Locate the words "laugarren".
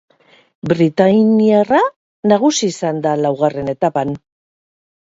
3.25-3.73